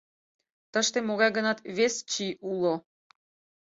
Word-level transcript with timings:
Тыште 0.73 0.97
могай-гынат 1.07 1.57
вес 1.77 1.95
чий 2.11 2.33
уло... 2.51 2.73